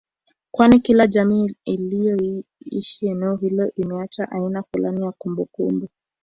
kwani 0.51 0.79
kila 0.79 1.07
jamii 1.07 1.55
iliyoishi 1.65 3.07
eneo 3.07 3.35
hilo 3.35 3.71
imeacha 3.75 4.31
aina 4.31 4.63
fulani 4.63 5.05
ya 5.05 5.11
kumbukumbu 5.11 5.89